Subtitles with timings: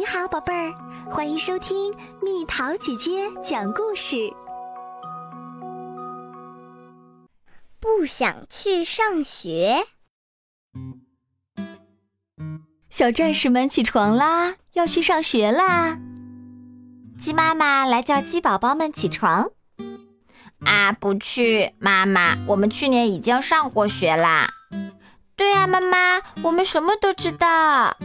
[0.00, 0.72] 你好，宝贝儿，
[1.10, 4.32] 欢迎收听蜜桃姐姐讲故事。
[7.78, 9.84] 不想去上学，
[12.88, 15.98] 小战士们起床啦，要去上学啦！
[17.18, 19.50] 鸡妈妈来叫鸡宝宝们起床。
[20.64, 24.48] 啊，不去，妈妈，我们去年已经上过学啦。
[25.36, 27.98] 对啊，妈妈，我们什么都知道。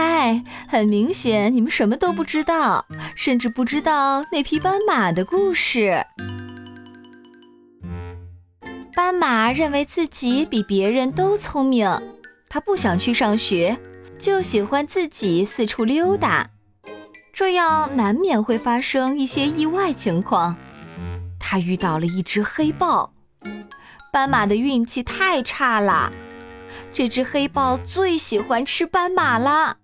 [0.00, 2.86] 嗨，很明显你们什么都不知道，
[3.16, 6.06] 甚至不知道那匹斑马的故事。
[8.94, 12.00] 斑马认为自己比别人都聪明，
[12.48, 13.76] 它不想去上学，
[14.20, 16.48] 就喜欢自己四处溜达，
[17.32, 20.56] 这样难免会发生一些意外情况。
[21.40, 23.12] 它遇到了一只黑豹，
[24.12, 26.12] 斑马的运气太差了。
[26.92, 29.78] 这只黑豹最喜欢吃斑马了。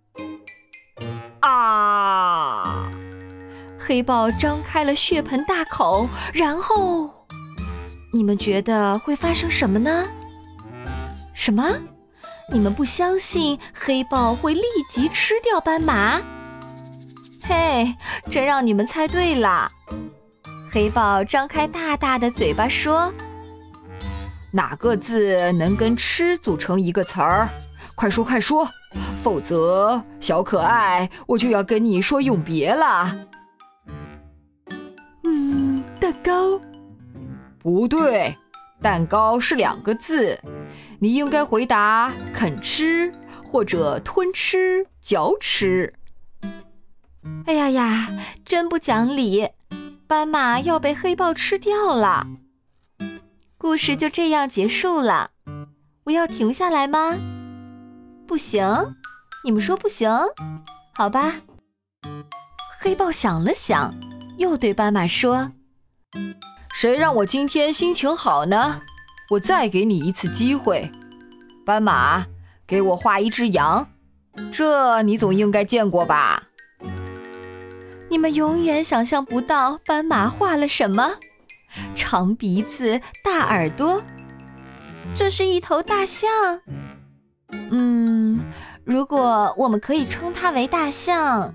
[3.87, 7.11] 黑豹张开了血盆大口，然后，
[8.13, 10.07] 你们觉得会发生什么呢？
[11.35, 11.71] 什么？
[12.51, 16.19] 你们不相信黑豹会立即吃掉斑马？
[17.43, 17.95] 嘿，
[18.31, 19.71] 真让你们猜对了！
[20.73, 23.13] 黑豹张开大大的嘴巴说。
[24.51, 27.51] 哪个字能跟“吃”组成一个词儿？
[27.95, 28.67] 快说快说，
[29.23, 33.15] 否则小可爱我就要跟你说永别了。
[36.05, 36.61] 蛋糕？
[37.59, 38.37] 不对，
[38.83, 40.39] 蛋糕是两个字，
[40.99, 43.11] 你应该回答“啃吃”
[43.51, 45.95] 或者“吞吃”“嚼吃”。
[47.47, 48.09] 哎呀呀，
[48.45, 49.49] 真不讲理！
[50.07, 52.27] 斑马要被黑豹吃掉了。
[53.57, 55.31] 故事就这样结束了，
[56.05, 57.17] 我要停下来吗？
[58.27, 58.63] 不行，
[59.43, 60.11] 你们说不行？
[60.93, 61.37] 好吧。
[62.79, 63.95] 黑豹想了想，
[64.37, 65.51] 又对斑马说
[66.73, 68.81] ：“谁让我今天心情好呢？
[69.31, 70.91] 我再给你一次机会。
[71.65, 72.27] 斑马，
[72.67, 73.89] 给我画一只羊，
[74.53, 76.43] 这你总应该见过吧？”
[78.11, 81.15] 你们永远想象不到斑马画了什么。
[81.97, 84.01] 长鼻子，大耳朵，
[85.17, 86.31] 这是一头大象。
[87.71, 88.41] 嗯，
[88.85, 91.55] 如果我们可以称它为大象。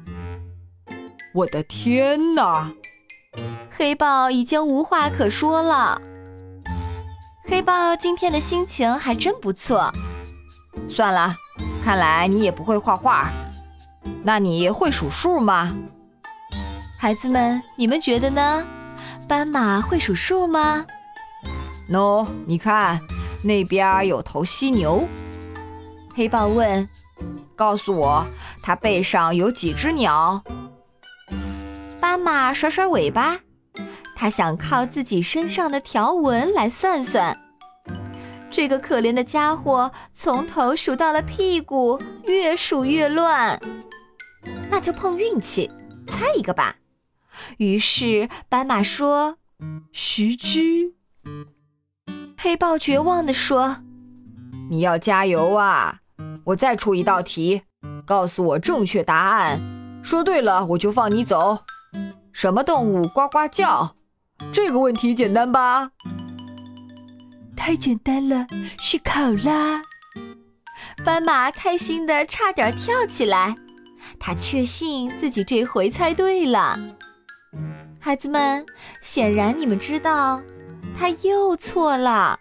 [1.34, 2.73] 我的天哪！
[3.79, 6.01] 黑豹已经无话可说了。
[7.45, 9.90] 黑豹今天的心情还真不错。
[10.90, 11.34] 算了，
[11.81, 13.31] 看来你也不会画画。
[14.22, 15.73] 那你会数数吗？
[16.97, 18.66] 孩子们，你们觉得呢？
[19.29, 20.85] 斑马会数数吗
[21.88, 23.00] ？No，你看
[23.41, 25.07] 那边有头犀牛。
[26.13, 26.85] 黑豹问
[27.56, 28.28] ：“告诉我，
[28.61, 30.44] 它背上有几只鸟？”
[32.01, 33.40] 斑马甩甩尾巴，
[34.22, 37.40] 它想靠自己身上的条纹来算算。
[38.50, 43.58] 这个可怜的家伙从头数到了屁股，越数越乱。
[44.69, 45.72] 那就碰运气，
[46.06, 46.75] 猜一个吧。
[47.59, 49.38] 于是斑马说
[49.94, 50.96] ：“十只。”
[52.38, 53.78] 黑豹绝望地说
[54.69, 56.00] ：“你要加油啊！
[56.44, 57.62] 我再出一道题，
[58.06, 59.62] 告诉我正确答案。
[60.03, 61.59] 说对了，我就放你走。
[62.34, 63.96] 什么动物呱呱叫？
[64.51, 65.91] 这个问题简单吧？
[67.55, 68.47] 太简单了，
[68.79, 69.81] 是考拉。”
[71.05, 73.55] 斑马开心的差点跳起来，
[74.19, 76.77] 他确信自己这回猜对了。
[77.99, 78.65] 孩子们，
[79.01, 80.41] 显然你们知道，
[80.97, 82.39] 他又错了。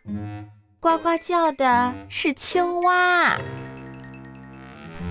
[0.81, 3.37] 呱呱叫的是青蛙。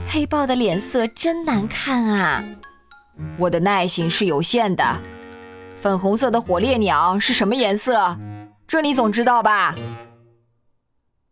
[0.07, 2.43] 黑豹的脸色真难看啊！
[3.37, 5.01] 我的耐心是有限的。
[5.87, 8.17] 粉红色的火烈鸟是什么颜色？
[8.67, 9.73] 这你总知道吧？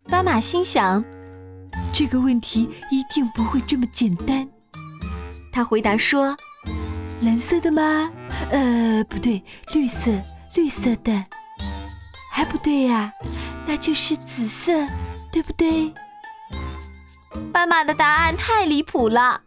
[0.07, 1.03] 斑马心想，
[1.91, 4.47] 这个问题一定不会这么简单。
[5.51, 6.37] 他回答说
[7.21, 8.09] ：“蓝色的吗？”
[8.49, 9.43] 呃，不对，
[9.73, 10.09] 绿色，
[10.53, 11.25] 绿色的，
[12.31, 13.11] 还不对呀，
[13.67, 14.71] 那就是紫色，
[15.33, 15.91] 对不对？
[17.51, 19.41] 斑马的答案太离谱了，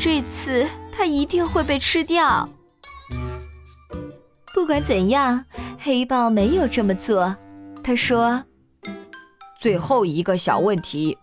[0.00, 2.48] 这次它一定会被吃掉。
[4.56, 5.44] 不管怎样，
[5.78, 7.36] 黑豹没有这么做。
[7.84, 8.42] 他说
[9.60, 11.18] ：“最后一个小问题，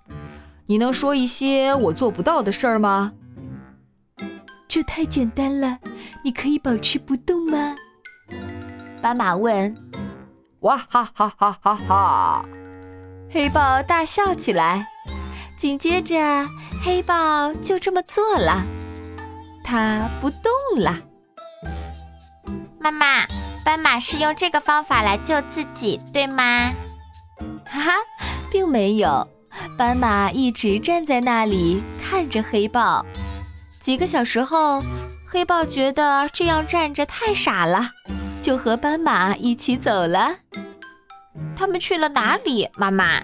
[0.68, 3.12] 你能说一些我做不到的事儿吗？”
[4.70, 5.80] 这太简单了，
[6.24, 7.76] 你可以保持不动吗？
[9.02, 9.76] 斑马问。
[10.60, 12.46] 哇哈哈哈哈哈！
[13.32, 14.86] 黑豹大笑起来。
[15.58, 16.16] 紧接着，
[16.86, 18.64] 黑豹就这么做了。
[19.64, 21.02] 它不动了。
[22.84, 23.26] 妈妈，
[23.64, 26.70] 斑马是用这个方法来救自己，对吗？
[27.66, 27.92] 哈哈，
[28.52, 29.26] 并没有。
[29.78, 33.06] 斑马一直站在那里看着黑豹。
[33.80, 34.84] 几个小时后，
[35.26, 37.88] 黑豹觉得这样站着太傻了，
[38.42, 40.36] 就和斑马一起走了。
[41.56, 42.68] 他们去了哪里？
[42.76, 43.24] 妈妈，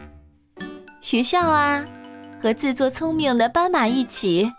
[1.01, 1.85] 学校啊，
[2.41, 4.53] 和自作聪明的斑马一起。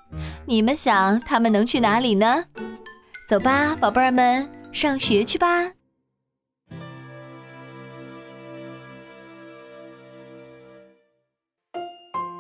[0.45, 2.45] 你们想他们能去哪里呢？
[3.27, 5.73] 走吧，宝贝儿们，上学去吧。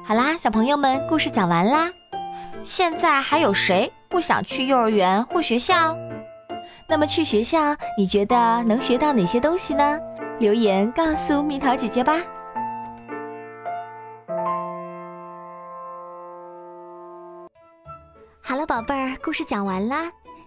[0.06, 1.90] 好啦，小朋友们，故事讲完啦。
[2.62, 5.96] 现在还有谁不想去幼儿园或学校？
[6.88, 9.98] 那么去学校，你觉得能学到哪些东西呢？
[10.38, 12.16] 留言告诉蜜桃姐姐吧。
[18.42, 20.10] 好了，宝贝儿，故事讲完啦。